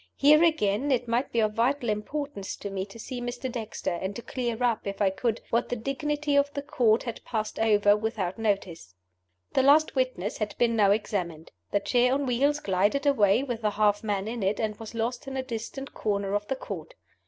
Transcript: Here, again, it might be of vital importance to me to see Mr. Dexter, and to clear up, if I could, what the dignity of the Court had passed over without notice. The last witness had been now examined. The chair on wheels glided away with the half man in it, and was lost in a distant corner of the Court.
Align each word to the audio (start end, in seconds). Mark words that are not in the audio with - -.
Here, 0.15 0.43
again, 0.43 0.91
it 0.91 1.07
might 1.07 1.31
be 1.31 1.41
of 1.41 1.53
vital 1.53 1.87
importance 1.87 2.55
to 2.55 2.71
me 2.71 2.87
to 2.87 2.97
see 2.97 3.21
Mr. 3.21 3.51
Dexter, 3.51 3.91
and 4.01 4.15
to 4.15 4.23
clear 4.23 4.63
up, 4.63 4.87
if 4.87 4.99
I 4.99 5.11
could, 5.11 5.41
what 5.51 5.69
the 5.69 5.75
dignity 5.75 6.35
of 6.35 6.51
the 6.55 6.63
Court 6.63 7.03
had 7.03 7.23
passed 7.23 7.59
over 7.59 7.95
without 7.95 8.39
notice. 8.39 8.95
The 9.53 9.61
last 9.61 9.93
witness 9.93 10.39
had 10.39 10.57
been 10.57 10.75
now 10.75 10.89
examined. 10.89 11.51
The 11.69 11.81
chair 11.81 12.15
on 12.15 12.25
wheels 12.25 12.59
glided 12.59 13.05
away 13.05 13.43
with 13.43 13.61
the 13.61 13.69
half 13.69 14.03
man 14.03 14.27
in 14.27 14.41
it, 14.41 14.59
and 14.59 14.75
was 14.79 14.95
lost 14.95 15.27
in 15.27 15.37
a 15.37 15.43
distant 15.43 15.93
corner 15.93 16.33
of 16.33 16.47
the 16.47 16.55
Court. 16.55 16.95